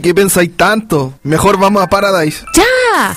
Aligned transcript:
¿Qué 0.00 0.14
pensáis 0.14 0.56
tanto? 0.56 1.12
Mejor 1.22 1.58
vamos 1.58 1.82
a 1.82 1.86
Paradise. 1.86 2.44
¡Ya! 2.56 3.14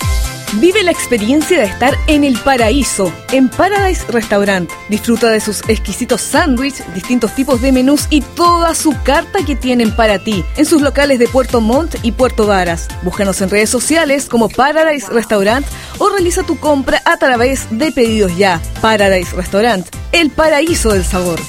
Vive 0.60 0.84
la 0.84 0.92
experiencia 0.92 1.58
de 1.58 1.68
estar 1.68 1.96
en 2.08 2.26
el 2.26 2.38
paraíso, 2.38 3.14
en 3.32 3.48
Paradise 3.48 4.06
Restaurant. 4.10 4.70
Disfruta 4.90 5.30
de 5.30 5.40
sus 5.40 5.62
exquisitos 5.70 6.20
sándwiches, 6.20 6.86
distintos 6.94 7.34
tipos 7.34 7.62
de 7.62 7.72
menús 7.72 8.08
y 8.10 8.20
toda 8.20 8.76
su 8.76 8.94
carta 9.04 9.40
que 9.46 9.56
tienen 9.56 9.96
para 9.96 10.20
ti 10.20 10.44
en 10.58 10.66
sus 10.66 10.82
locales 10.82 11.18
de 11.18 11.30
Puerto 11.30 11.62
Montt 11.62 11.96
y 12.04 12.12
Puerto 12.12 12.46
Varas. 12.46 12.90
Búscanos 13.04 13.42
en 13.42 13.50
redes 13.50 13.70
sociales 13.70 14.28
como 14.28 14.50
Paradise 14.50 15.10
Restaurant 15.10 15.66
o 15.98 16.10
realiza 16.10 16.44
tu 16.44 16.60
compra 16.60 17.02
a 17.06 17.16
través 17.16 17.68
de 17.72 17.94
pedidos 17.94 18.36
ya. 18.36 18.62
Paradise 18.82 19.34
Restaurant, 19.34 19.88
el 20.12 20.30
paraíso 20.30 20.92
del 20.92 21.06
sabor. 21.06 21.40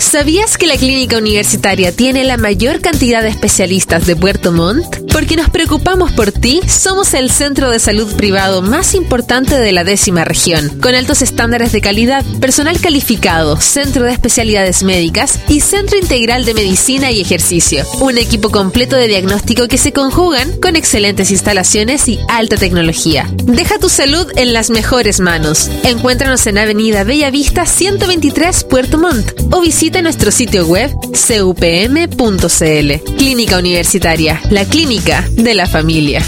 ¿Sabías 0.00 0.56
que 0.56 0.66
la 0.66 0.78
clínica 0.78 1.18
universitaria 1.18 1.94
tiene 1.94 2.24
la 2.24 2.38
mayor 2.38 2.80
cantidad 2.80 3.22
de 3.22 3.28
especialistas 3.28 4.06
de 4.06 4.16
Puerto 4.16 4.50
Montt? 4.50 4.99
Porque 5.12 5.36
nos 5.36 5.50
preocupamos 5.50 6.12
por 6.12 6.32
ti, 6.32 6.60
somos 6.68 7.14
el 7.14 7.30
centro 7.30 7.70
de 7.70 7.78
salud 7.78 8.14
privado 8.16 8.62
más 8.62 8.94
importante 8.94 9.58
de 9.58 9.72
la 9.72 9.84
décima 9.84 10.24
región, 10.24 10.80
con 10.80 10.94
altos 10.94 11.22
estándares 11.22 11.72
de 11.72 11.80
calidad, 11.80 12.24
personal 12.40 12.80
calificado, 12.80 13.60
centro 13.60 14.04
de 14.04 14.12
especialidades 14.12 14.82
médicas 14.82 15.38
y 15.48 15.60
centro 15.60 15.98
integral 15.98 16.44
de 16.44 16.54
medicina 16.54 17.10
y 17.10 17.20
ejercicio. 17.20 17.84
Un 18.00 18.18
equipo 18.18 18.50
completo 18.50 18.96
de 18.96 19.08
diagnóstico 19.08 19.68
que 19.68 19.78
se 19.78 19.92
conjugan 19.92 20.60
con 20.60 20.76
excelentes 20.76 21.30
instalaciones 21.30 22.08
y 22.08 22.20
alta 22.28 22.56
tecnología. 22.56 23.28
Deja 23.44 23.78
tu 23.78 23.88
salud 23.88 24.26
en 24.36 24.52
las 24.52 24.70
mejores 24.70 25.20
manos. 25.20 25.70
Encuéntranos 25.82 26.46
en 26.46 26.58
Avenida 26.58 27.04
Bellavista 27.04 27.66
123 27.66 28.64
Puerto 28.64 28.98
Montt 28.98 29.32
o 29.50 29.60
visita 29.60 30.02
nuestro 30.02 30.30
sitio 30.30 30.66
web 30.66 30.90
cupm.cl. 30.92 33.14
Clínica 33.16 33.58
Universitaria, 33.58 34.40
la 34.50 34.64
clínica 34.64 34.99
de 35.00 35.54
la 35.54 35.66
familia. 35.66 36.20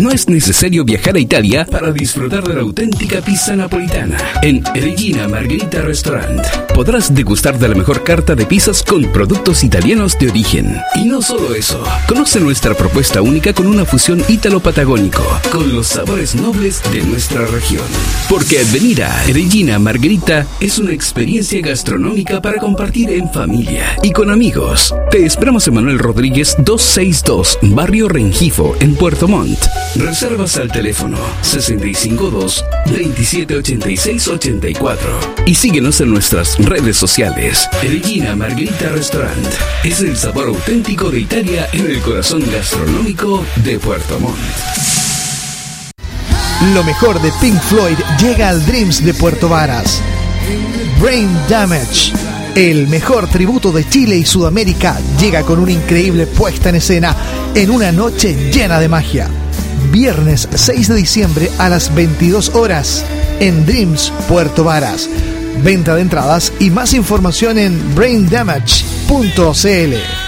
No 0.00 0.10
es 0.10 0.28
necesario 0.28 0.84
viajar 0.84 1.16
a 1.16 1.18
Italia 1.18 1.64
para 1.64 1.90
disfrutar 1.90 2.46
de 2.46 2.52
la 2.52 2.60
auténtica 2.60 3.22
pizza 3.22 3.56
napolitana. 3.56 4.18
En 4.42 4.62
Regina 4.74 5.26
Margherita 5.26 5.80
Restaurant 5.80 6.44
podrás 6.74 7.14
degustar 7.14 7.58
de 7.58 7.68
la 7.68 7.74
mejor 7.74 8.04
carta 8.04 8.34
de 8.34 8.44
pizzas 8.44 8.82
con 8.82 9.10
productos 9.10 9.64
italianos 9.64 10.18
de 10.18 10.28
origen. 10.28 10.76
Y 10.96 11.06
no 11.06 11.22
solo 11.22 11.54
eso, 11.54 11.82
conoce 12.06 12.40
nuestra 12.40 12.74
propuesta 12.74 13.22
única 13.22 13.54
con 13.54 13.66
una 13.66 13.86
fusión 13.86 14.22
ítalo-patagónico, 14.28 15.22
con 15.50 15.74
los 15.74 15.86
sabores 15.86 16.34
nobles 16.34 16.82
de 16.92 17.02
nuestra 17.02 17.46
región. 17.46 17.86
Porque 18.28 18.62
venir 18.74 19.02
a 19.02 19.22
Regina 19.24 19.78
Margherita 19.78 20.46
es 20.60 20.78
una 20.78 20.92
experiencia 20.92 21.62
gastronómica 21.62 22.42
para 22.42 22.58
compartir 22.58 23.10
en 23.12 23.32
familia 23.32 23.96
y 24.02 24.10
con 24.10 24.30
amigos. 24.30 24.94
Te 25.10 25.24
esperamos 25.24 25.66
en 25.68 25.74
Manuel 25.74 25.98
Rodríguez 25.98 26.54
262, 26.58 27.60
Barrio 27.62 28.10
Rengifo, 28.10 28.76
en 28.80 28.94
Puerto 28.94 29.26
Montt. 29.26 29.64
Reservas 29.94 30.56
al 30.58 30.70
teléfono 30.70 31.16
652 31.40 32.64
2786 32.86 34.28
84 34.28 35.20
y 35.46 35.54
síguenos 35.54 36.00
en 36.00 36.10
nuestras 36.10 36.58
redes 36.58 36.96
sociales. 36.96 37.68
Regina 37.82 38.36
Margarita 38.36 38.90
Restaurant 38.90 39.46
es 39.84 40.00
el 40.00 40.16
sabor 40.16 40.48
auténtico 40.48 41.10
de 41.10 41.20
Italia 41.20 41.68
en 41.72 41.86
el 41.86 42.00
corazón 42.00 42.42
gastronómico 42.50 43.44
de 43.64 43.78
Puerto 43.78 44.18
Montt. 44.20 44.36
Lo 46.74 46.84
mejor 46.84 47.20
de 47.22 47.32
Pink 47.40 47.60
Floyd 47.60 47.96
llega 48.20 48.50
al 48.50 48.64
Dreams 48.66 49.04
de 49.04 49.14
Puerto 49.14 49.48
Varas. 49.48 50.02
Brain 51.00 51.30
Damage. 51.48 52.12
El 52.54 52.88
mejor 52.88 53.28
tributo 53.28 53.72
de 53.72 53.88
Chile 53.88 54.16
y 54.16 54.24
Sudamérica 54.24 54.98
llega 55.20 55.42
con 55.42 55.58
una 55.58 55.72
increíble 55.72 56.26
puesta 56.26 56.70
en 56.70 56.76
escena 56.76 57.14
en 57.54 57.70
una 57.70 57.92
noche 57.92 58.50
llena 58.50 58.80
de 58.80 58.88
magia 58.88 59.28
viernes 59.96 60.46
6 60.54 60.88
de 60.88 60.94
diciembre 60.94 61.50
a 61.56 61.70
las 61.70 61.94
22 61.94 62.50
horas 62.50 63.02
en 63.40 63.64
Dreams 63.64 64.12
Puerto 64.28 64.62
Varas. 64.62 65.08
Venta 65.64 65.94
de 65.94 66.02
entradas 66.02 66.52
y 66.60 66.68
más 66.68 66.92
información 66.92 67.56
en 67.56 67.94
braindamage.cl. 67.94 70.25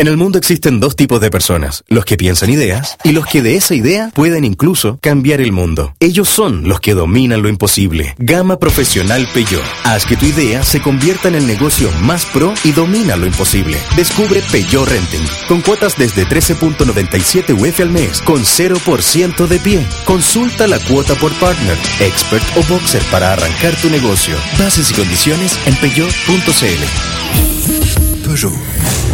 En 0.00 0.06
el 0.06 0.16
mundo 0.16 0.38
existen 0.38 0.80
dos 0.80 0.96
tipos 0.96 1.20
de 1.20 1.30
personas, 1.30 1.84
los 1.86 2.06
que 2.06 2.16
piensan 2.16 2.48
ideas 2.48 2.96
y 3.04 3.12
los 3.12 3.26
que 3.26 3.42
de 3.42 3.56
esa 3.56 3.74
idea 3.74 4.10
pueden 4.14 4.46
incluso 4.46 4.98
cambiar 5.02 5.42
el 5.42 5.52
mundo. 5.52 5.94
Ellos 6.00 6.26
son 6.26 6.66
los 6.66 6.80
que 6.80 6.94
dominan 6.94 7.42
lo 7.42 7.50
imposible. 7.50 8.14
Gama 8.16 8.58
Profesional 8.58 9.28
Peugeot. 9.34 9.62
Haz 9.84 10.06
que 10.06 10.16
tu 10.16 10.24
idea 10.24 10.62
se 10.62 10.80
convierta 10.80 11.28
en 11.28 11.34
el 11.34 11.46
negocio 11.46 11.90
más 12.00 12.24
pro 12.24 12.54
y 12.64 12.72
domina 12.72 13.14
lo 13.16 13.26
imposible. 13.26 13.76
Descubre 13.94 14.42
Peugeot 14.50 14.88
Renting, 14.88 15.26
con 15.46 15.60
cuotas 15.60 15.98
desde 15.98 16.24
13.97 16.24 17.52
UF 17.52 17.80
al 17.80 17.90
mes, 17.90 18.22
con 18.22 18.40
0% 18.40 19.46
de 19.48 19.58
pie. 19.58 19.86
Consulta 20.06 20.66
la 20.66 20.78
cuota 20.78 21.14
por 21.16 21.34
partner, 21.34 21.76
expert 22.00 22.56
o 22.56 22.62
boxer 22.72 23.02
para 23.10 23.34
arrancar 23.34 23.76
tu 23.82 23.90
negocio. 23.90 24.34
Bases 24.58 24.90
y 24.92 24.94
condiciones 24.94 25.58
en 25.66 25.76
peugeot.cl. 25.76 26.86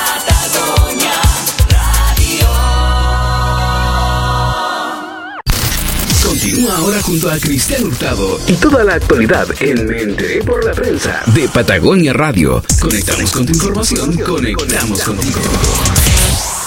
Continúa 6.48 6.78
ahora 6.78 7.02
junto 7.02 7.30
a 7.30 7.38
Cristian 7.38 7.84
Hurtado 7.84 8.40
y 8.46 8.54
toda 8.54 8.82
la 8.82 8.94
actualidad 8.94 9.46
en 9.60 9.86
Me 9.86 10.00
Enteré 10.00 10.42
por 10.42 10.64
la 10.64 10.72
Prensa 10.72 11.22
de 11.34 11.46
Patagonia 11.46 12.14
Radio. 12.14 12.62
Conectamos 12.80 13.30
con 13.32 13.44
tu 13.44 13.52
información, 13.52 14.16
conectamos 14.16 15.02
contigo. 15.02 15.40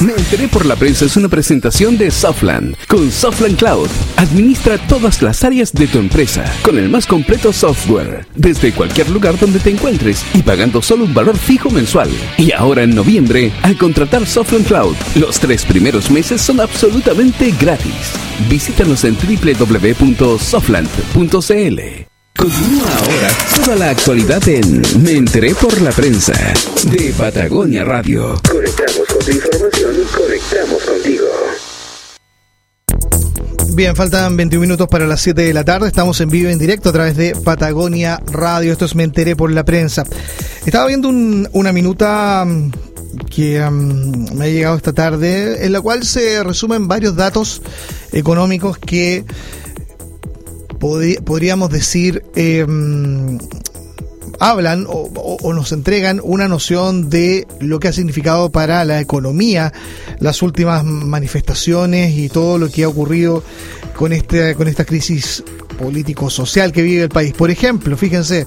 Me 0.02 0.14
enteré 0.14 0.48
por 0.48 0.66
la 0.66 0.76
prensa 0.76 1.06
es 1.06 1.16
una 1.16 1.30
presentación 1.30 1.96
de 1.96 2.10
Softland. 2.10 2.76
Con 2.88 3.12
Softland 3.12 3.56
Cloud, 3.56 3.88
administra 4.18 4.80
todas 4.88 5.22
las 5.22 5.44
áreas 5.44 5.72
de 5.74 5.86
tu 5.86 6.00
empresa 6.00 6.44
con 6.64 6.80
el 6.80 6.90
más 6.90 7.06
completo 7.06 7.54
software, 7.54 8.26
desde 8.36 8.74
cualquier 8.74 9.12
lugar 9.12 9.38
donde 9.38 9.60
te 9.60 9.70
encuentres 9.70 10.26
y 10.34 10.42
pagando 10.42 10.82
solo 10.82 11.06
un 11.06 11.14
valor 11.14 11.38
fijo 11.38 11.70
mensual. 11.70 12.10
Y 12.38 12.52
ahora 12.52 12.82
en 12.82 12.96
noviembre, 12.96 13.52
al 13.62 13.78
contratar 13.78 14.26
Softland 14.26 14.66
Cloud, 14.66 14.96
los 15.14 15.40
tres 15.40 15.64
primeros 15.66 16.10
meses 16.10 16.42
son 16.42 16.62
absolutamente 16.62 17.54
gratis. 17.60 18.14
Visítanos 18.50 19.04
en 19.04 19.16
www.softland.cl. 19.16 22.11
Continúa 22.42 22.90
ahora 22.98 23.30
toda 23.64 23.76
la 23.78 23.90
actualidad 23.92 24.48
en 24.50 24.82
Me 25.04 25.12
enteré 25.12 25.54
por 25.54 25.80
la 25.82 25.92
prensa 25.92 26.34
de 26.86 27.14
Patagonia 27.16 27.84
Radio. 27.84 28.42
Conectamos 28.50 29.08
con 29.08 29.20
tu 29.20 29.32
información, 29.32 29.92
conectamos 30.18 30.84
contigo. 30.84 31.26
Bien, 33.76 33.96
faltan 33.96 34.36
21 34.36 34.60
minutos 34.62 34.88
para 34.88 35.06
las 35.06 35.22
7 35.22 35.40
de 35.44 35.54
la 35.54 35.64
tarde. 35.64 35.88
Estamos 35.88 36.20
en 36.22 36.30
vivo 36.30 36.50
en 36.50 36.58
directo 36.58 36.90
a 36.90 36.94
través 36.94 37.16
de 37.16 37.36
Patagonia 37.36 38.20
Radio. 38.32 38.72
Esto 38.72 38.86
es 38.86 38.96
Me 38.96 39.04
enteré 39.04 39.36
por 39.36 39.52
la 39.52 39.64
prensa. 39.64 40.04
Estaba 40.66 40.88
viendo 40.88 41.10
un- 41.10 41.48
una 41.54 41.72
minuta 41.72 42.44
mm, 42.46 42.72
que 43.30 43.62
mm, 43.64 44.34
me 44.36 44.46
ha 44.46 44.50
llegado 44.50 44.76
esta 44.78 44.94
tarde, 44.94 45.64
en 45.66 45.72
la 45.74 45.80
cual 45.82 46.04
se 46.04 46.44
resumen 46.44 46.88
varios 46.88 47.16
datos 47.16 47.62
económicos 48.12 48.78
que 48.80 49.24
podríamos 50.82 51.70
decir 51.70 52.24
eh, 52.36 52.66
hablan 54.40 54.86
o- 54.88 55.38
o 55.42 55.54
nos 55.54 55.72
entregan 55.72 56.20
una 56.24 56.48
noción 56.48 57.10
de 57.10 57.48
lo 57.60 57.80
que 57.80 57.88
ha 57.90 57.94
significado 57.94 58.52
para 58.52 58.84
la 58.86 59.00
economía 59.00 59.72
las 60.20 60.42
últimas 60.42 60.84
manifestaciones 60.84 62.16
y 62.18 62.28
todo 62.30 62.58
lo 62.58 62.70
que 62.70 62.84
ha 62.84 62.90
ocurrido 62.90 63.44
con, 63.96 64.14
este, 64.14 64.56
con 64.56 64.68
esta 64.68 64.84
crisis 64.86 65.44
político-social 65.82 66.72
que 66.72 66.82
vive 66.82 67.04
el 67.04 67.10
país. 67.10 67.34
Por 67.34 67.52
ejemplo, 67.52 67.98
fíjense, 67.98 68.46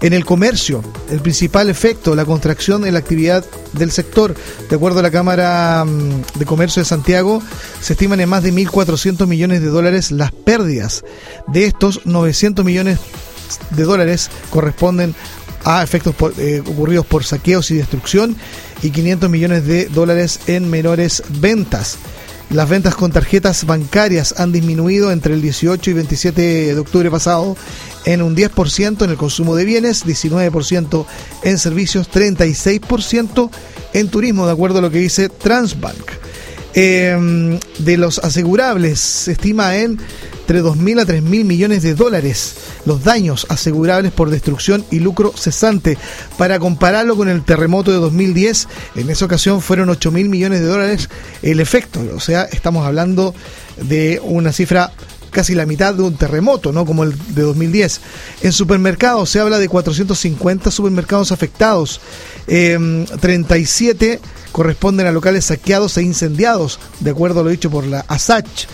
en 0.00 0.12
el 0.12 0.24
comercio, 0.24 0.82
el 1.10 1.20
principal 1.20 1.70
efecto, 1.70 2.14
la 2.14 2.24
contracción 2.24 2.86
en 2.86 2.92
la 2.94 2.98
actividad 2.98 3.44
del 3.72 3.90
sector, 3.90 4.34
de 4.68 4.76
acuerdo 4.76 4.98
a 4.98 5.02
la 5.02 5.10
Cámara 5.10 5.84
mm, 5.84 6.38
de 6.38 6.44
Comercio 6.44 6.82
de 6.82 6.86
Santiago, 6.88 7.42
se 7.80 7.94
estiman 7.94 8.20
en 8.20 8.28
más 8.28 8.42
de 8.42 8.52
1.400 8.52 9.26
millones 9.26 9.60
de 9.62 9.68
dólares 9.68 10.10
las 10.10 10.32
pérdidas. 10.32 11.04
De 11.48 11.64
estos, 11.66 12.02
900 12.04 12.64
millones 12.64 12.98
de 13.70 13.82
dólares 13.84 14.30
corresponden 14.50 15.14
a 15.64 15.82
efectos 15.82 16.14
por- 16.14 16.34
eh, 16.38 16.60
ocurridos 16.60 17.06
por 17.06 17.24
saqueos 17.24 17.70
y 17.70 17.76
destrucción 17.76 18.36
y 18.82 18.90
500 18.90 19.30
millones 19.30 19.66
de 19.66 19.86
dólares 19.86 20.40
en 20.46 20.68
menores 20.68 21.22
ventas. 21.40 21.96
Las 22.50 22.68
ventas 22.68 22.94
con 22.94 23.10
tarjetas 23.10 23.64
bancarias 23.64 24.34
han 24.38 24.52
disminuido 24.52 25.10
entre 25.10 25.34
el 25.34 25.42
18 25.42 25.90
y 25.90 25.92
27 25.94 26.74
de 26.74 26.78
octubre 26.78 27.10
pasado 27.10 27.56
en 28.04 28.22
un 28.22 28.36
10% 28.36 29.02
en 29.02 29.10
el 29.10 29.16
consumo 29.16 29.56
de 29.56 29.64
bienes, 29.64 30.04
19% 30.04 31.06
en 31.42 31.58
servicios, 31.58 32.10
36% 32.10 33.50
en 33.94 34.08
turismo, 34.08 34.46
de 34.46 34.52
acuerdo 34.52 34.78
a 34.78 34.82
lo 34.82 34.90
que 34.90 34.98
dice 34.98 35.28
Transbank. 35.28 36.23
Eh, 36.74 37.58
de 37.78 37.96
los 37.96 38.18
asegurables 38.18 38.98
se 38.98 39.32
estima 39.32 39.76
en 39.76 39.98
entre 40.44 40.62
2.000 40.62 41.00
a 41.00 41.06
3.000 41.06 41.44
millones 41.44 41.82
de 41.82 41.94
dólares 41.94 42.56
los 42.84 43.02
daños 43.02 43.46
asegurables 43.48 44.12
por 44.12 44.28
destrucción 44.28 44.84
y 44.90 45.00
lucro 45.00 45.32
cesante. 45.34 45.96
Para 46.36 46.58
compararlo 46.58 47.16
con 47.16 47.30
el 47.30 47.42
terremoto 47.42 47.90
de 47.90 47.96
2010, 47.96 48.68
en 48.96 49.08
esa 49.08 49.24
ocasión 49.24 49.62
fueron 49.62 49.88
8.000 49.88 50.28
millones 50.28 50.60
de 50.60 50.66
dólares 50.66 51.08
el 51.40 51.60
efecto. 51.60 52.00
O 52.14 52.20
sea, 52.20 52.42
estamos 52.42 52.86
hablando 52.86 53.34
de 53.80 54.20
una 54.22 54.52
cifra 54.52 54.92
casi 55.34 55.54
la 55.54 55.66
mitad 55.66 55.92
de 55.92 56.02
un 56.02 56.16
terremoto, 56.16 56.72
¿no? 56.72 56.86
Como 56.86 57.04
el 57.04 57.12
de 57.34 57.42
2010. 57.42 58.00
En 58.42 58.52
supermercados 58.52 59.28
se 59.28 59.40
habla 59.40 59.58
de 59.58 59.68
450 59.68 60.70
supermercados 60.70 61.32
afectados. 61.32 62.00
Eh, 62.46 63.04
37 63.20 64.20
corresponden 64.52 65.06
a 65.06 65.12
locales 65.12 65.46
saqueados 65.46 65.98
e 65.98 66.02
incendiados, 66.02 66.78
de 67.00 67.10
acuerdo 67.10 67.40
a 67.40 67.42
lo 67.42 67.50
dicho 67.50 67.70
por 67.70 67.84
la 67.84 68.00
ASACH. 68.08 68.66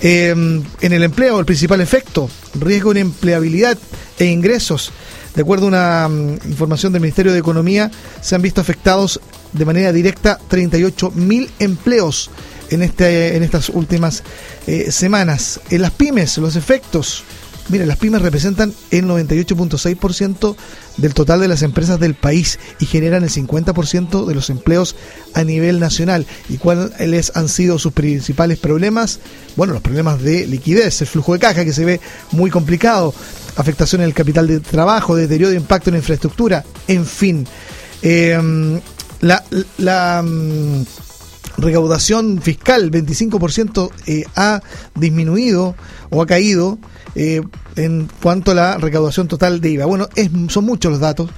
Eh, 0.00 0.30
en 0.30 0.92
el 0.92 1.02
empleo, 1.02 1.38
el 1.38 1.44
principal 1.44 1.80
efecto, 1.80 2.30
riesgo 2.54 2.92
en 2.92 2.98
empleabilidad 2.98 3.76
e 4.18 4.26
ingresos. 4.26 4.92
De 5.34 5.42
acuerdo 5.42 5.66
a 5.66 5.68
una 5.68 6.08
mm, 6.08 6.38
información 6.46 6.92
del 6.92 7.02
Ministerio 7.02 7.32
de 7.32 7.40
Economía, 7.40 7.90
se 8.20 8.34
han 8.36 8.42
visto 8.42 8.60
afectados 8.60 9.20
de 9.52 9.64
manera 9.64 9.92
directa 9.92 10.38
38 10.48 11.10
mil 11.12 11.50
empleos 11.58 12.30
en, 12.74 12.82
este, 12.82 13.36
en 13.36 13.42
estas 13.42 13.68
últimas 13.68 14.22
eh, 14.66 14.90
semanas. 14.90 15.60
En 15.70 15.82
las 15.82 15.92
pymes, 15.92 16.38
los 16.38 16.56
efectos. 16.56 17.24
Mira, 17.70 17.86
las 17.86 17.96
pymes 17.96 18.20
representan 18.20 18.74
el 18.90 19.06
98.6% 19.06 20.54
del 20.98 21.14
total 21.14 21.40
de 21.40 21.48
las 21.48 21.62
empresas 21.62 21.98
del 21.98 22.14
país 22.14 22.58
y 22.78 22.84
generan 22.84 23.22
el 23.22 23.30
50% 23.30 24.26
de 24.26 24.34
los 24.34 24.50
empleos 24.50 24.96
a 25.32 25.44
nivel 25.44 25.80
nacional. 25.80 26.26
¿Y 26.50 26.58
cuáles 26.58 27.32
han 27.34 27.48
sido 27.48 27.78
sus 27.78 27.94
principales 27.94 28.58
problemas? 28.58 29.18
Bueno, 29.56 29.72
los 29.72 29.82
problemas 29.82 30.20
de 30.20 30.46
liquidez, 30.46 31.00
el 31.00 31.06
flujo 31.06 31.32
de 31.32 31.38
caja 31.38 31.64
que 31.64 31.72
se 31.72 31.86
ve 31.86 32.00
muy 32.32 32.50
complicado, 32.50 33.14
afectación 33.56 34.02
en 34.02 34.08
el 34.08 34.14
capital 34.14 34.46
de 34.46 34.60
trabajo, 34.60 35.16
deterioro 35.16 35.50
de 35.50 35.56
impacto 35.56 35.88
en 35.88 35.94
la 35.94 35.98
infraestructura, 36.00 36.64
en 36.86 37.06
fin. 37.06 37.46
Eh, 38.02 38.38
la, 39.78 40.22
mm, 40.22 40.82
recaudación 41.56 42.40
fiscal, 42.40 42.90
25% 42.90 43.90
eh, 44.06 44.24
ha 44.36 44.60
disminuido 44.94 45.74
o 46.10 46.22
ha 46.22 46.26
caído 46.26 46.78
eh, 47.14 47.42
en 47.76 48.08
cuanto 48.22 48.50
a 48.50 48.54
la 48.54 48.78
recaudación 48.78 49.28
total 49.28 49.60
de 49.60 49.70
IVA. 49.70 49.86
Bueno, 49.86 50.08
son 50.48 50.64
muchos 50.64 50.92
los 50.92 51.00
datos 51.00 51.30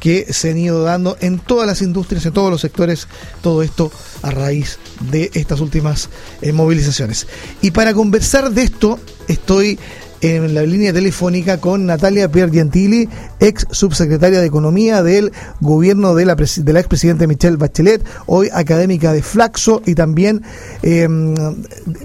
que 0.00 0.32
se 0.32 0.50
han 0.50 0.58
ido 0.58 0.82
dando 0.82 1.16
en 1.20 1.38
todas 1.38 1.66
las 1.66 1.80
industrias, 1.80 2.26
en 2.26 2.32
todos 2.32 2.50
los 2.50 2.60
sectores, 2.60 3.06
todo 3.40 3.62
esto 3.62 3.92
a 4.22 4.30
raíz 4.30 4.78
de 5.10 5.30
estas 5.34 5.60
últimas 5.60 6.10
eh, 6.40 6.52
movilizaciones. 6.52 7.26
Y 7.60 7.70
para 7.70 7.94
conversar 7.94 8.50
de 8.50 8.62
esto, 8.62 8.98
estoy 9.28 9.78
en 10.22 10.54
la 10.54 10.62
línea 10.62 10.92
telefónica 10.92 11.58
con 11.58 11.84
Natalia 11.84 12.30
Piergentili, 12.30 13.08
ex 13.40 13.66
subsecretaria 13.70 14.40
de 14.40 14.46
Economía 14.46 15.02
del 15.02 15.32
gobierno 15.60 16.14
de 16.14 16.24
la, 16.24 16.36
de 16.36 16.72
la 16.72 16.78
expresidenta 16.78 17.26
Michelle 17.26 17.56
Bachelet, 17.56 18.02
hoy 18.26 18.48
académica 18.52 19.12
de 19.12 19.22
Flaxo 19.22 19.82
y 19.84 19.96
también 19.96 20.42
eh, 20.82 21.08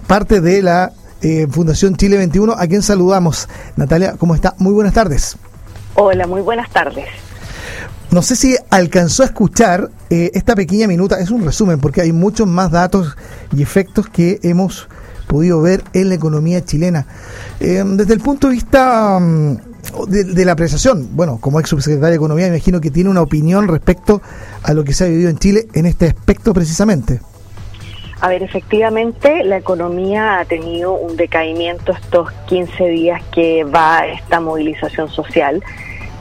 parte 0.07 0.41
de 0.41 0.63
la 0.63 0.93
eh, 1.21 1.47
Fundación 1.49 1.95
Chile 1.95 2.17
21, 2.17 2.53
a 2.53 2.67
quien 2.67 2.81
saludamos. 2.81 3.47
Natalia, 3.75 4.15
¿cómo 4.17 4.33
está? 4.33 4.55
Muy 4.57 4.73
buenas 4.73 4.93
tardes. 4.93 5.37
Hola, 5.93 6.25
muy 6.25 6.41
buenas 6.41 6.69
tardes. 6.71 7.05
No 8.09 8.23
sé 8.23 8.35
si 8.35 8.55
alcanzó 8.71 9.23
a 9.23 9.27
escuchar 9.27 9.91
eh, 10.09 10.31
esta 10.33 10.55
pequeña 10.55 10.87
minuta, 10.87 11.19
es 11.19 11.29
un 11.29 11.45
resumen 11.45 11.79
porque 11.79 12.01
hay 12.01 12.13
muchos 12.13 12.47
más 12.47 12.71
datos 12.71 13.15
y 13.55 13.61
efectos 13.61 14.07
que 14.09 14.39
hemos 14.41 14.87
podido 15.27 15.61
ver 15.61 15.83
en 15.93 16.09
la 16.09 16.15
economía 16.15 16.63
chilena. 16.63 17.05
Eh, 17.59 17.83
desde 17.85 18.13
el 18.13 18.19
punto 18.19 18.47
de 18.47 18.53
vista 18.53 19.19
mm, 19.19 19.57
de, 20.07 20.45
la 20.45 20.53
apreciación, 20.53 21.09
bueno, 21.15 21.37
como 21.39 21.59
ex 21.59 21.69
subsecretaria 21.69 22.11
de 22.11 22.15
Economía, 22.15 22.47
imagino 22.47 22.81
que 22.81 22.91
tiene 22.91 23.09
una 23.09 23.21
opinión 23.21 23.67
respecto 23.67 24.21
a 24.63 24.73
lo 24.73 24.83
que 24.83 24.93
se 24.93 25.05
ha 25.05 25.07
vivido 25.07 25.29
en 25.29 25.37
Chile 25.37 25.67
en 25.73 25.85
este 25.85 26.07
aspecto 26.07 26.53
precisamente. 26.53 27.19
A 28.19 28.29
ver, 28.29 28.41
efectivamente, 28.41 29.43
la 29.43 29.57
economía 29.57 30.39
ha 30.39 30.45
tenido 30.45 30.93
un 30.93 31.15
decaimiento 31.17 31.91
estos 31.91 32.31
15 32.47 32.85
días 32.85 33.21
que 33.31 33.63
va 33.63 34.07
esta 34.07 34.39
movilización 34.39 35.07
social, 35.09 35.61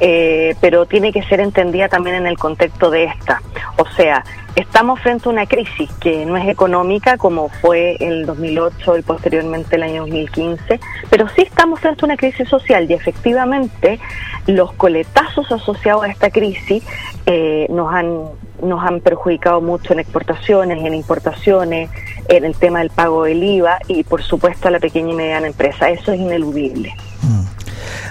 eh, 0.01 0.55
pero 0.61 0.87
tiene 0.87 1.13
que 1.13 1.23
ser 1.23 1.41
entendida 1.41 1.89
también 1.89 2.17
en 2.17 2.27
el 2.27 2.39
contexto 2.39 2.91
de 2.91 3.05
esta. 3.05 3.41
O 3.79 3.87
sea, 3.97 4.25
estamos 4.55 5.01
frente 5.01 5.29
a 5.29 5.33
una 5.33 5.47
crisis 5.47 5.91
que 6.01 6.27
no 6.27 6.37
es 6.37 6.49
económica 6.49 7.17
como 7.17 7.49
fue 7.49 7.97
el 8.01 8.27
2008 8.27 8.99
y 8.99 9.03
posteriormente 9.03 9.77
el 9.77 9.83
año 9.83 10.03
2015, 10.03 10.81
pero 11.11 11.29
sí 11.29 11.43
estamos 11.43 11.81
frente 11.81 12.05
a 12.05 12.07
una 12.07 12.17
crisis 12.17 12.49
social 12.49 12.91
y 12.91 12.95
efectivamente 12.95 13.99
los 14.47 14.73
coletazos 14.73 15.51
asociados 15.51 16.05
a 16.05 16.09
esta 16.09 16.31
crisis 16.31 16.83
eh, 17.27 17.67
nos 17.71 17.93
han 17.93 18.25
nos 18.63 18.83
han 18.83 19.01
perjudicado 19.01 19.61
mucho 19.61 19.93
en 19.93 20.01
exportaciones, 20.01 20.83
en 20.83 20.95
importaciones, 20.95 21.91
en 22.29 22.45
el 22.45 22.55
tema 22.57 22.79
del 22.79 22.89
pago 22.89 23.25
del 23.25 23.43
IVA 23.43 23.79
y 23.87 24.03
por 24.03 24.23
supuesto 24.23 24.69
a 24.69 24.71
la 24.71 24.81
pequeña 24.81 25.13
y 25.13 25.15
mediana 25.15 25.47
empresa. 25.47 25.91
Eso 25.91 26.13
es 26.13 26.21
ineludible. 26.21 26.95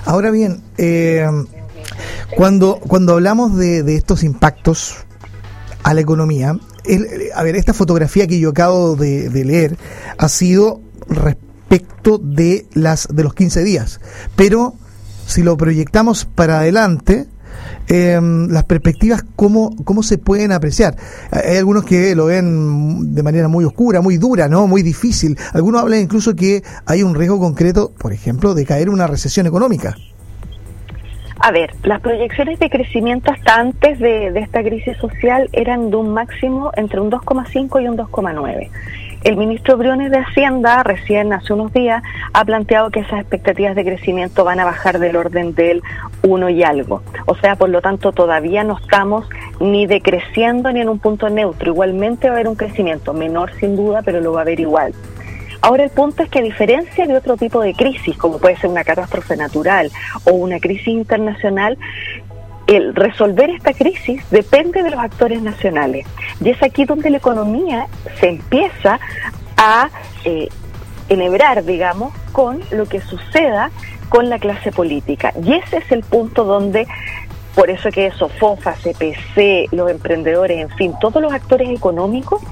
Ahora 0.05 0.29
bien, 0.29 0.61
eh, 0.77 1.25
cuando, 2.35 2.79
cuando 2.79 3.13
hablamos 3.13 3.55
de, 3.57 3.83
de 3.83 3.95
estos 3.95 4.23
impactos 4.23 4.95
a 5.83 5.93
la 5.93 6.01
economía, 6.01 6.57
a 7.35 7.43
ver, 7.43 7.55
esta 7.55 7.73
fotografía 7.73 8.27
que 8.27 8.39
yo 8.39 8.49
acabo 8.49 8.95
de, 8.95 9.29
de 9.29 9.45
leer 9.45 9.77
ha 10.17 10.29
sido 10.29 10.81
respecto 11.07 12.17
de 12.17 12.67
las 12.73 13.07
de 13.11 13.23
los 13.23 13.33
15 13.33 13.63
días, 13.63 13.99
pero 14.35 14.75
si 15.25 15.43
lo 15.43 15.57
proyectamos 15.57 16.25
para 16.25 16.59
adelante, 16.59 17.27
eh, 17.87 18.19
las 18.49 18.63
perspectivas, 18.63 19.23
¿cómo, 19.35 19.75
¿cómo 19.83 20.03
se 20.03 20.17
pueden 20.17 20.51
apreciar? 20.51 20.95
Hay 21.31 21.57
algunos 21.57 21.85
que 21.85 22.15
lo 22.15 22.25
ven 22.25 23.13
de 23.13 23.23
manera 23.23 23.47
muy 23.47 23.65
oscura, 23.65 24.01
muy 24.01 24.17
dura, 24.17 24.47
¿no? 24.47 24.67
Muy 24.67 24.81
difícil. 24.81 25.37
Algunos 25.53 25.81
hablan 25.81 26.01
incluso 26.01 26.35
que 26.35 26.63
hay 26.85 27.03
un 27.03 27.15
riesgo 27.15 27.39
concreto, 27.39 27.91
por 27.97 28.13
ejemplo, 28.13 28.53
de 28.53 28.65
caer 28.65 28.87
en 28.87 28.93
una 28.93 29.07
recesión 29.07 29.47
económica. 29.47 29.95
A 31.39 31.51
ver, 31.51 31.73
las 31.83 31.99
proyecciones 31.99 32.59
de 32.59 32.69
crecimiento 32.69 33.31
hasta 33.31 33.55
antes 33.55 33.99
de, 33.99 34.27
esta 34.39 34.63
crisis 34.63 34.97
social 34.97 35.49
eran 35.51 35.89
de 35.89 35.97
un 35.97 36.13
máximo 36.13 36.71
entre 36.75 36.99
un 36.99 37.11
2,5 37.11 37.83
y 37.83 37.87
un 37.87 37.97
2,9. 37.97 38.69
El 39.23 39.37
ministro 39.37 39.75
Briones 39.75 40.11
de 40.11 40.19
Hacienda, 40.19 40.83
recién 40.83 41.33
hace 41.33 41.51
unos 41.51 41.73
días, 41.73 42.03
ha 42.31 42.45
planteado 42.45 42.91
que 42.91 42.99
esas 42.99 43.21
expectativas 43.21 43.75
de 43.75 43.83
crecimiento 43.83 44.43
van 44.43 44.59
a 44.59 44.65
bajar 44.65 44.99
del 44.99 45.15
orden 45.15 45.55
del 45.55 45.81
1 46.21 46.49
y 46.49 46.63
algo. 46.63 47.01
O 47.25 47.35
sea, 47.35 47.55
por 47.55 47.69
lo 47.69 47.81
tanto, 47.81 48.11
todavía 48.11 48.63
no 48.63 48.77
estamos 48.77 49.27
ni 49.59 49.87
decreciendo 49.87 50.71
ni 50.71 50.81
en 50.81 50.89
un 50.89 50.99
punto 50.99 51.29
neutro. 51.29 51.71
Igualmente 51.71 52.27
va 52.27 52.33
a 52.33 52.37
haber 52.37 52.47
un 52.47 52.55
crecimiento 52.55 53.13
menor 53.13 53.51
sin 53.59 53.75
duda, 53.75 54.03
pero 54.03 54.21
lo 54.21 54.31
va 54.31 54.39
a 54.39 54.43
haber 54.43 54.59
igual. 54.59 54.93
Ahora 55.65 55.83
el 55.83 55.89
punto 55.89 56.21
es 56.21 56.29
que 56.29 56.37
a 56.37 56.43
diferencia 56.43 57.07
de 57.07 57.17
otro 57.17 57.37
tipo 57.37 57.59
de 57.59 57.73
crisis, 57.73 58.15
como 58.17 58.37
puede 58.37 58.55
ser 58.55 58.69
una 58.69 58.83
catástrofe 58.83 59.35
natural 59.35 59.91
o 60.25 60.33
una 60.33 60.59
crisis 60.59 60.89
internacional, 60.89 61.75
el 62.67 62.93
resolver 62.93 63.49
esta 63.49 63.73
crisis 63.73 64.21
depende 64.29 64.83
de 64.83 64.91
los 64.91 64.99
actores 64.99 65.41
nacionales. 65.41 66.05
Y 66.39 66.51
es 66.51 66.61
aquí 66.61 66.85
donde 66.85 67.09
la 67.09 67.17
economía 67.17 67.87
se 68.19 68.29
empieza 68.29 68.99
a 69.57 69.89
eh, 70.23 70.49
enhebrar, 71.09 71.65
digamos, 71.65 72.13
con 72.31 72.61
lo 72.69 72.85
que 72.85 73.01
suceda 73.01 73.71
con 74.09 74.29
la 74.29 74.37
clase 74.37 74.71
política. 74.71 75.33
Y 75.43 75.53
ese 75.53 75.77
es 75.77 75.91
el 75.91 76.03
punto 76.03 76.43
donde 76.43 76.85
Por 77.55 77.71
eso 77.71 77.89
que 77.89 78.07
eso, 78.07 78.27
FOFA, 78.27 78.73
CPC, 78.73 79.71
los 79.71 79.89
emprendedores, 79.89 80.59
en 80.59 80.69
fin, 80.77 80.93
todos 80.99 81.23
los 81.23 81.33
actores 81.33 81.69
económicos 81.69 82.43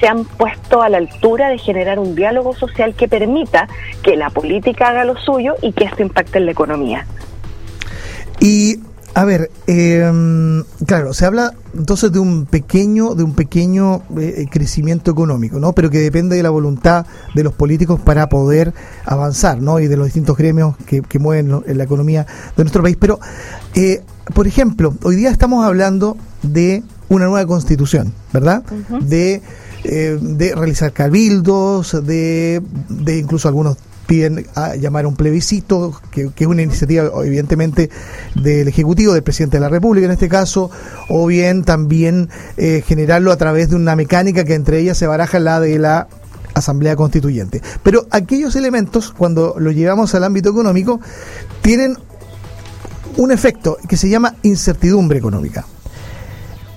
se 0.00 0.06
han 0.08 0.24
puesto 0.24 0.82
a 0.82 0.88
la 0.88 0.98
altura 0.98 1.48
de 1.48 1.58
generar 1.58 1.98
un 1.98 2.14
diálogo 2.14 2.54
social 2.54 2.94
que 2.94 3.08
permita 3.08 3.68
que 4.02 4.16
la 4.16 4.30
política 4.30 4.88
haga 4.88 5.04
lo 5.04 5.16
suyo 5.16 5.54
y 5.62 5.72
que 5.72 5.84
esto 5.84 6.02
impacte 6.02 6.38
en 6.38 6.46
la 6.46 6.52
economía. 6.52 7.06
Y 8.40 8.80
a 9.16 9.24
ver, 9.24 9.50
eh, 9.66 10.12
claro, 10.86 11.14
se 11.14 11.24
habla 11.24 11.54
entonces 11.74 12.12
de 12.12 12.18
un 12.18 12.44
pequeño, 12.44 13.14
de 13.14 13.22
un 13.22 13.34
pequeño 13.34 14.02
eh, 14.18 14.46
crecimiento 14.50 15.10
económico, 15.10 15.58
¿no? 15.58 15.72
Pero 15.72 15.88
que 15.88 16.00
depende 16.00 16.36
de 16.36 16.42
la 16.42 16.50
voluntad 16.50 17.06
de 17.34 17.42
los 17.42 17.54
políticos 17.54 17.98
para 17.98 18.28
poder 18.28 18.74
avanzar, 19.06 19.62
¿no? 19.62 19.80
Y 19.80 19.86
de 19.86 19.96
los 19.96 20.08
distintos 20.08 20.36
gremios 20.36 20.76
que, 20.84 21.00
que 21.00 21.18
mueven 21.18 21.62
en 21.66 21.78
la 21.78 21.84
economía 21.84 22.26
de 22.58 22.64
nuestro 22.64 22.82
país. 22.82 22.98
Pero, 23.00 23.18
eh, 23.74 24.02
por 24.34 24.46
ejemplo, 24.46 24.94
hoy 25.02 25.16
día 25.16 25.30
estamos 25.30 25.64
hablando 25.64 26.18
de 26.42 26.82
una 27.08 27.24
nueva 27.24 27.46
constitución, 27.46 28.12
¿verdad? 28.34 28.64
De 29.00 29.40
eh, 29.88 30.18
de 30.20 30.54
realizar 30.54 30.92
cabildos, 30.92 32.04
de, 32.04 32.60
de 32.88 33.18
incluso 33.18 33.48
algunos 33.48 33.76
piden 34.06 34.46
a 34.54 34.76
llamar 34.76 35.04
a 35.04 35.08
un 35.08 35.16
plebiscito, 35.16 36.00
que, 36.10 36.30
que, 36.34 36.44
es 36.44 36.50
una 36.50 36.62
iniciativa 36.62 37.10
evidentemente 37.24 37.90
del 38.34 38.68
Ejecutivo, 38.68 39.12
del 39.12 39.22
Presidente 39.22 39.56
de 39.56 39.60
la 39.60 39.68
República 39.68 40.06
en 40.06 40.12
este 40.12 40.28
caso, 40.28 40.70
o 41.08 41.26
bien 41.26 41.64
también 41.64 42.28
eh, 42.56 42.82
generarlo 42.86 43.32
a 43.32 43.36
través 43.36 43.70
de 43.70 43.76
una 43.76 43.96
mecánica 43.96 44.44
que 44.44 44.54
entre 44.54 44.78
ellas 44.78 44.96
se 44.96 45.06
baraja 45.06 45.38
la 45.38 45.60
de 45.60 45.78
la 45.78 46.08
Asamblea 46.54 46.96
Constituyente. 46.96 47.60
Pero 47.82 48.06
aquellos 48.10 48.56
elementos, 48.56 49.12
cuando 49.12 49.56
los 49.58 49.74
llevamos 49.74 50.14
al 50.14 50.24
ámbito 50.24 50.50
económico, 50.50 51.00
tienen 51.60 51.98
un 53.16 53.32
efecto 53.32 53.76
que 53.88 53.96
se 53.96 54.08
llama 54.08 54.36
incertidumbre 54.42 55.18
económica. 55.18 55.66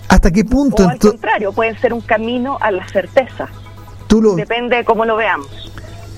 ¿Hasta 0.10 0.32
qué 0.32 0.44
punto? 0.44 0.86
O 0.86 0.90
al 0.90 1.00
contrario, 1.00 1.54
pueden 1.54 1.80
ser 1.80 1.94
un 1.94 2.02
camino 2.02 2.58
a 2.60 2.72
la 2.72 2.88
certeza. 2.90 3.48
Tú 4.08 4.22
lo... 4.22 4.36
Depende 4.36 4.78
de 4.78 4.84
cómo 4.84 5.06
lo 5.06 5.16
veamos. 5.16 5.72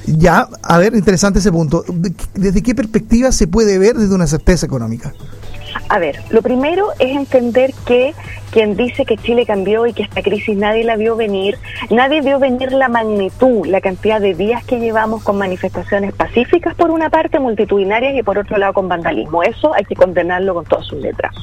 Ya, 0.08 0.48
a 0.64 0.78
ver, 0.80 0.96
interesante 0.96 1.40
ese 1.40 1.52
punto. 1.52 1.84
¿Desde 2.34 2.64
qué 2.64 2.74
perspectiva 2.74 3.32
se 3.32 3.48
puede 3.48 3.78
ver 3.78 3.96
desde 3.96 4.16
una 4.16 4.28
certeza 4.28 4.66
económica? 4.66 5.14
A 5.90 6.00
ver, 6.00 6.22
lo 6.30 6.42
primero 6.42 6.88
es 7.00 7.16
entender 7.16 7.74
que 7.86 8.14
quien 8.52 8.76
dice 8.76 9.06
que 9.06 9.18
Chile 9.18 9.46
cambió 9.46 9.86
y 9.86 9.94
que 9.94 10.04
esta 10.04 10.22
crisis 10.22 10.58
nadie 10.58 10.84
la 10.84 10.96
vio 10.96 11.16
venir, 11.16 11.58
nadie 11.90 12.22
vio 12.22 12.40
venir 12.40 12.72
la 12.74 12.90
magnitud, 12.90 13.66
la 13.68 13.80
cantidad 13.80 14.20
de 14.20 14.34
días 14.34 14.64
que 14.66 14.80
llevamos 14.80 15.24
con 15.24 15.38
manifestaciones 15.38 16.14
pacíficas 16.14 16.76
por 16.76 16.92
una 16.92 17.10
parte, 17.10 17.40
multitudinarias 17.40 18.16
y 18.16 18.24
por 18.24 18.38
otro 18.38 18.58
lado 18.58 18.74
con 18.74 18.90
vandalismo. 18.90 19.44
Eso 19.44 19.74
hay 19.74 19.86
que 19.86 19.96
condenarlo 19.96 20.54
con 20.54 20.66
todas 20.66 20.86
sus 20.86 21.00
letras. 21.00 21.34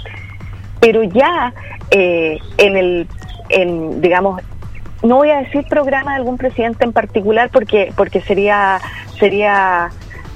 Pero 0.81 1.03
ya 1.03 1.53
eh, 1.91 2.39
en 2.57 2.77
el, 2.77 3.09
en, 3.49 4.01
digamos, 4.01 4.43
no 5.03 5.17
voy 5.17 5.31
a 5.31 5.39
decir 5.39 5.65
programa 5.69 6.13
de 6.13 6.17
algún 6.19 6.37
presidente 6.37 6.85
en 6.85 6.93
particular 6.93 7.51
porque 7.53 7.93
porque 7.97 8.21
sería 8.21 8.81
sería 9.19 9.91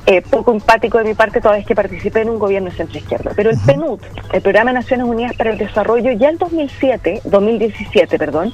eh, 0.06 0.22
poco 0.22 0.52
empático 0.52 0.98
de 0.98 1.04
mi 1.04 1.14
parte 1.14 1.40
toda 1.40 1.56
vez 1.56 1.66
que 1.66 1.74
participé 1.74 2.22
en 2.22 2.30
un 2.30 2.38
gobierno 2.38 2.70
de 2.70 2.76
centro 2.76 2.98
izquierda. 2.98 3.32
Pero 3.36 3.50
el 3.50 3.58
PNUD, 3.58 4.00
el 4.32 4.42
Programa 4.42 4.70
de 4.70 4.80
Naciones 4.80 5.06
Unidas 5.06 5.36
para 5.36 5.50
el 5.50 5.58
Desarrollo, 5.58 6.12
ya 6.12 6.28
en 6.28 6.38
2007, 6.38 7.22
2017, 7.24 8.18
perdón, 8.18 8.52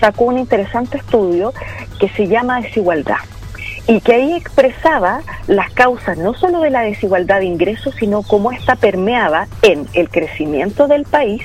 sacó 0.00 0.24
un 0.24 0.38
interesante 0.38 0.98
estudio 0.98 1.52
que 1.98 2.08
se 2.08 2.26
llama 2.26 2.60
Desigualdad 2.60 3.18
y 3.86 4.00
que 4.00 4.14
ahí 4.14 4.32
expresaba 4.34 5.22
las 5.46 5.70
causas 5.72 6.18
no 6.18 6.34
solo 6.34 6.60
de 6.60 6.70
la 6.70 6.82
desigualdad 6.82 7.40
de 7.40 7.46
ingresos, 7.46 7.94
sino 7.98 8.22
cómo 8.22 8.52
está 8.52 8.76
permeada 8.76 9.48
en 9.62 9.86
el 9.94 10.08
crecimiento 10.08 10.86
del 10.86 11.04
país 11.04 11.42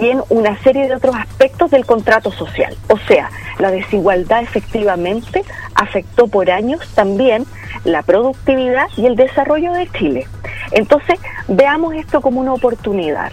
y 0.00 0.08
en 0.08 0.22
una 0.28 0.60
serie 0.62 0.88
de 0.88 0.94
otros 0.94 1.16
aspectos 1.16 1.70
del 1.70 1.84
contrato 1.84 2.32
social. 2.32 2.76
O 2.88 2.98
sea, 2.98 3.30
la 3.58 3.70
desigualdad 3.70 4.42
efectivamente 4.42 5.42
afectó 5.74 6.28
por 6.28 6.50
años 6.50 6.80
también 6.94 7.44
la 7.84 8.02
productividad 8.02 8.86
y 8.96 9.06
el 9.06 9.16
desarrollo 9.16 9.72
de 9.72 9.88
Chile. 9.90 10.26
Entonces, 10.72 11.18
veamos 11.48 11.94
esto 11.94 12.20
como 12.20 12.40
una 12.40 12.54
oportunidad. 12.54 13.32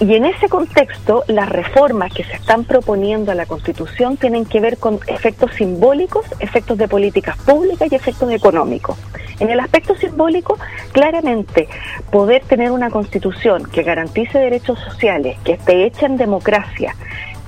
Y 0.00 0.14
en 0.14 0.24
ese 0.24 0.48
contexto, 0.48 1.22
las 1.28 1.48
reformas 1.48 2.12
que 2.12 2.24
se 2.24 2.32
están 2.32 2.64
proponiendo 2.64 3.30
a 3.30 3.34
la 3.34 3.46
Constitución 3.46 4.16
tienen 4.16 4.44
que 4.44 4.60
ver 4.60 4.76
con 4.76 4.98
efectos 5.06 5.52
simbólicos, 5.54 6.26
efectos 6.40 6.78
de 6.78 6.88
políticas 6.88 7.36
públicas 7.38 7.90
y 7.90 7.94
efectos 7.94 8.30
económicos. 8.32 8.98
En 9.38 9.50
el 9.50 9.60
aspecto 9.60 9.94
simbólico, 9.94 10.58
claramente, 10.92 11.68
poder 12.10 12.42
tener 12.44 12.72
una 12.72 12.90
Constitución 12.90 13.64
que 13.70 13.82
garantice 13.82 14.38
derechos 14.38 14.78
sociales, 14.80 15.38
que 15.44 15.52
esté 15.52 15.86
hecha 15.86 16.06
en 16.06 16.16
democracia, 16.16 16.94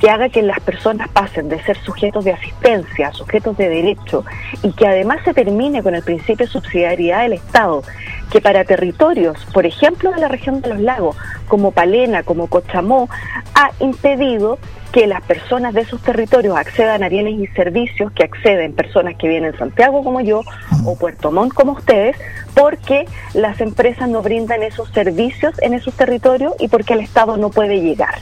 que 0.01 0.11
haga 0.11 0.29
que 0.29 0.43
las 0.43 0.61
personas 0.61 1.09
pasen 1.09 1.49
de 1.49 1.63
ser 1.63 1.77
sujetos 1.79 2.25
de 2.25 2.33
asistencia 2.33 3.09
a 3.09 3.13
sujetos 3.13 3.57
de 3.57 3.69
derecho 3.69 4.25
y 4.63 4.73
que 4.73 4.87
además 4.87 5.21
se 5.25 5.35
termine 5.35 5.83
con 5.83 5.95
el 5.95 6.03
principio 6.03 6.47
de 6.47 6.53
subsidiariedad 6.53 7.23
del 7.23 7.35
Estado, 7.35 7.83
que 8.31 8.41
para 8.41 8.65
territorios, 8.65 9.45
por 9.53 9.67
ejemplo 9.67 10.11
de 10.13 10.21
la 10.21 10.29
región 10.29 10.61
de 10.61 10.71
los 10.71 10.81
lagos, 10.81 11.17
como 11.49 11.71
Palena, 11.71 12.23
como 12.23 12.49
Cochamó, 12.49 13.09
ha 13.55 13.71
impedido 13.81 14.59
que 14.93 15.07
las 15.07 15.23
personas 15.23 15.75
de 15.75 15.83
esos 15.83 16.01
territorios 16.01 16.57
accedan 16.57 17.03
a 17.03 17.09
bienes 17.09 17.39
y 17.39 17.47
servicios 17.49 18.13
que 18.13 18.25
acceden 18.25 18.73
personas 18.73 19.17
que 19.17 19.29
vienen 19.29 19.53
de 19.53 19.59
Santiago 19.59 20.03
como 20.03 20.21
yo 20.21 20.43
o 20.85 20.97
Puerto 20.97 21.31
Montt 21.31 21.53
como 21.53 21.73
ustedes, 21.73 22.17
porque 22.55 23.07
las 23.35 23.61
empresas 23.61 24.09
no 24.09 24.23
brindan 24.23 24.63
esos 24.63 24.89
servicios 24.91 25.55
en 25.61 25.75
esos 25.75 25.95
territorios 25.95 26.55
y 26.59 26.69
porque 26.69 26.95
el 26.95 27.01
Estado 27.01 27.37
no 27.37 27.51
puede 27.51 27.81
llegar. 27.81 28.15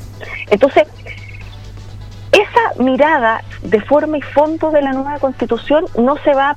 Entonces, 0.51 0.85
esa 2.33 2.83
mirada 2.83 3.45
de 3.63 3.81
forma 3.81 4.19
y 4.19 4.23
fondo 4.23 4.73
de 4.73 4.83
la 4.83 4.93
nueva 4.93 5.19
constitución 5.21 5.85
no 5.97 6.17
se 6.25 6.35
va 6.35 6.57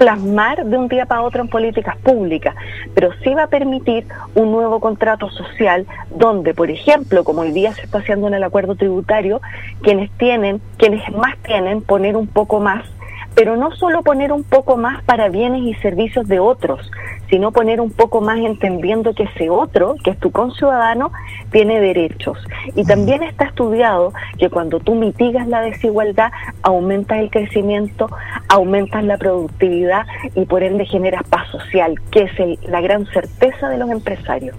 plasmar 0.00 0.64
de 0.64 0.78
un 0.78 0.88
día 0.88 1.04
para 1.04 1.20
otro 1.20 1.42
en 1.42 1.48
políticas 1.48 1.94
públicas, 1.98 2.54
pero 2.94 3.10
sí 3.22 3.34
va 3.34 3.42
a 3.42 3.48
permitir 3.48 4.06
un 4.34 4.50
nuevo 4.50 4.80
contrato 4.80 5.28
social 5.28 5.86
donde, 6.08 6.54
por 6.54 6.70
ejemplo, 6.70 7.22
como 7.22 7.42
hoy 7.42 7.52
día 7.52 7.74
se 7.74 7.82
está 7.82 7.98
haciendo 7.98 8.26
en 8.26 8.32
el 8.32 8.42
acuerdo 8.42 8.76
tributario, 8.76 9.42
quienes 9.82 10.10
tienen, 10.12 10.62
quienes 10.78 11.06
más 11.12 11.36
tienen, 11.42 11.82
poner 11.82 12.16
un 12.16 12.26
poco 12.26 12.60
más 12.60 12.86
pero 13.34 13.56
no 13.56 13.70
solo 13.76 14.02
poner 14.02 14.32
un 14.32 14.42
poco 14.42 14.76
más 14.76 15.04
para 15.04 15.28
bienes 15.28 15.62
y 15.62 15.74
servicios 15.74 16.26
de 16.26 16.40
otros, 16.40 16.90
sino 17.30 17.52
poner 17.52 17.80
un 17.80 17.90
poco 17.90 18.20
más 18.20 18.38
entendiendo 18.38 19.14
que 19.14 19.22
ese 19.22 19.48
otro, 19.48 19.94
que 20.04 20.10
es 20.10 20.18
tu 20.18 20.30
conciudadano, 20.30 21.12
tiene 21.50 21.80
derechos. 21.80 22.38
Y 22.74 22.84
también 22.84 23.22
está 23.22 23.46
estudiado 23.46 24.12
que 24.38 24.50
cuando 24.50 24.80
tú 24.80 24.94
mitigas 24.94 25.46
la 25.46 25.62
desigualdad, 25.62 26.32
aumentas 26.62 27.18
el 27.18 27.30
crecimiento, 27.30 28.08
aumentas 28.48 29.04
la 29.04 29.16
productividad 29.16 30.06
y 30.34 30.44
por 30.44 30.62
ende 30.62 30.84
generas 30.84 31.22
paz 31.28 31.48
social, 31.50 31.94
que 32.10 32.22
es 32.22 32.62
la 32.68 32.80
gran 32.80 33.06
certeza 33.06 33.68
de 33.68 33.78
los 33.78 33.90
empresarios. 33.90 34.56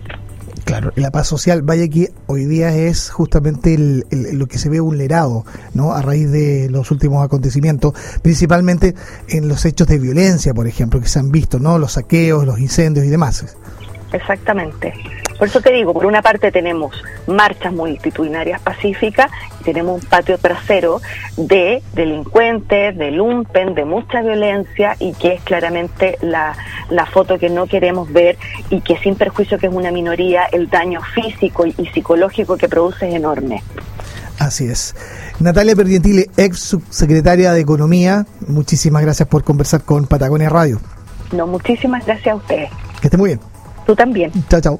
Claro, 0.71 0.93
la 0.95 1.11
paz 1.11 1.27
social, 1.27 1.63
vaya 1.63 1.85
que 1.89 2.13
hoy 2.27 2.45
día 2.45 2.73
es 2.73 3.09
justamente 3.09 3.73
el, 3.73 4.05
el, 4.09 4.39
lo 4.39 4.47
que 4.47 4.57
se 4.57 4.69
ve 4.69 4.79
vulnerado, 4.79 5.43
¿no? 5.73 5.91
A 5.91 6.01
raíz 6.01 6.31
de 6.31 6.69
los 6.69 6.91
últimos 6.91 7.25
acontecimientos, 7.25 7.93
principalmente 8.21 8.95
en 9.27 9.49
los 9.49 9.65
hechos 9.65 9.89
de 9.89 9.99
violencia, 9.99 10.53
por 10.53 10.67
ejemplo, 10.67 11.01
que 11.01 11.09
se 11.09 11.19
han 11.19 11.29
visto, 11.29 11.59
¿no? 11.59 11.77
Los 11.77 11.91
saqueos, 11.91 12.45
los 12.45 12.57
incendios 12.57 13.05
y 13.05 13.09
demás. 13.09 13.43
Exactamente. 14.13 14.93
Por 15.37 15.47
eso 15.47 15.59
te 15.59 15.71
digo, 15.71 15.91
por 15.91 16.05
una 16.05 16.21
parte 16.21 16.51
tenemos 16.51 16.95
marchas 17.25 17.73
multitudinarias 17.73 18.61
pacíficas 18.61 19.31
y 19.59 19.63
tenemos 19.63 20.03
un 20.03 20.07
patio 20.07 20.37
trasero 20.37 21.01
de 21.35 21.81
delincuentes, 21.93 22.95
de 22.95 23.09
lumpen, 23.09 23.73
de 23.73 23.83
mucha 23.83 24.21
violencia 24.21 24.95
y 24.99 25.13
que 25.13 25.33
es 25.33 25.41
claramente 25.41 26.19
la, 26.21 26.55
la 26.91 27.07
foto 27.07 27.39
que 27.39 27.49
no 27.49 27.65
queremos 27.65 28.13
ver 28.13 28.37
y 28.69 28.81
que 28.81 28.97
sin 28.97 29.15
perjuicio 29.15 29.57
que 29.57 29.65
es 29.65 29.73
una 29.73 29.91
minoría, 29.91 30.43
el 30.51 30.69
daño 30.69 31.01
físico 31.15 31.65
y, 31.65 31.73
y 31.75 31.87
psicológico 31.87 32.55
que 32.55 32.69
produce 32.69 33.09
es 33.09 33.15
enorme. 33.15 33.63
Así 34.37 34.67
es. 34.67 34.95
Natalia 35.39 35.75
Perdientile, 35.75 36.27
ex 36.37 36.59
subsecretaria 36.59 37.51
de 37.51 37.61
Economía, 37.61 38.27
muchísimas 38.47 39.01
gracias 39.01 39.27
por 39.27 39.43
conversar 39.43 39.81
con 39.83 40.05
Patagonia 40.05 40.49
Radio. 40.49 40.79
No, 41.31 41.47
muchísimas 41.47 42.05
gracias 42.05 42.33
a 42.33 42.35
ustedes. 42.35 42.69
Que 43.01 43.07
esté 43.07 43.17
muy 43.17 43.29
bien. 43.29 43.50
Tú 43.85 43.95
también. 43.95 44.31
Chao, 44.49 44.61
chao. 44.61 44.79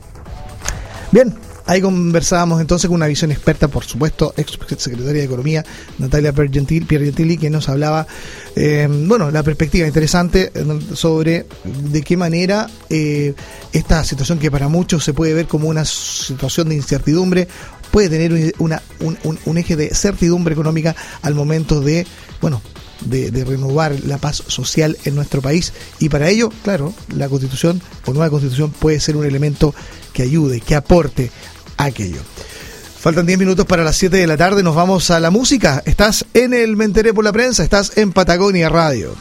Bien, 1.12 1.34
ahí 1.66 1.82
conversábamos 1.82 2.62
entonces 2.62 2.88
con 2.88 2.96
una 2.96 3.08
visión 3.08 3.32
experta, 3.32 3.68
por 3.68 3.84
supuesto, 3.84 4.34
ex 4.38 4.58
secretaria 4.78 5.22
de 5.22 5.24
Economía, 5.24 5.66
Natalia 6.00 6.32
Piergentili, 6.34 7.38
que 7.38 7.50
nos 7.50 7.68
hablaba, 7.70 8.08
eh, 8.56 8.88
bueno, 8.90 9.30
la 9.32 9.44
perspectiva 9.44 9.88
interesante 9.88 10.52
sobre 10.94 11.46
de 11.64 12.02
qué 12.02 12.16
manera 12.16 12.70
eh, 12.90 13.34
esta 13.74 14.04
situación 14.04 14.40
que 14.40 14.50
para 14.50 14.70
muchos 14.70 15.04
se 15.04 15.14
puede 15.14 15.34
ver 15.34 15.48
como 15.48 15.68
una 15.68 15.86
situación 15.86 16.70
de 16.70 16.76
incertidumbre 16.76 17.48
puede 17.92 18.10
tener 18.10 18.54
un, 18.60 18.78
un 19.46 19.58
eje 19.58 19.76
de 19.76 19.94
certidumbre 19.94 20.54
económica 20.54 20.96
al 21.24 21.36
momento 21.36 21.82
de, 21.82 22.08
bueno, 22.40 22.62
de, 23.06 23.44
renovar 23.46 23.96
la 24.06 24.18
paz 24.18 24.44
social 24.48 24.98
en 25.06 25.16
nuestro 25.16 25.42
país 25.42 25.74
y 26.00 26.10
para 26.10 26.30
ello, 26.30 26.52
claro, 26.64 26.94
la 27.16 27.30
constitución 27.30 27.82
o 28.06 28.14
nueva 28.14 28.30
constitución 28.30 28.72
puede 28.72 29.00
ser 29.00 29.16
un 29.18 29.26
elemento 29.26 29.74
que 30.14 30.24
ayude, 30.24 30.62
que 30.62 30.76
aporte 30.76 31.32
aquello. 31.78 32.22
Faltan 33.00 33.26
10 33.26 33.40
minutos 33.40 33.66
para 33.66 33.84
las 33.84 33.98
7 33.98 34.16
de 34.16 34.28
la 34.28 34.38
tarde, 34.38 34.62
nos 34.62 34.76
vamos 34.76 35.10
a 35.10 35.20
la 35.20 35.32
música. 35.32 35.82
Estás 35.86 36.26
en 36.36 36.54
el 36.54 36.78
Me 36.78 36.86
enteré 36.86 37.14
por 37.14 37.24
la 37.24 37.34
prensa, 37.34 37.64
estás 37.64 37.98
en 37.98 38.12
Patagonia 38.12 38.70
Radio. 38.70 39.16